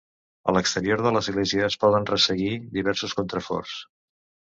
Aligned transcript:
A 0.51 0.53
l'exterior 0.55 1.03
de 1.05 1.09
l'església 1.17 1.67
es 1.67 1.77
poden 1.83 2.07
resseguir 2.11 2.55
diversos 2.79 3.15
contraforts. 3.21 3.77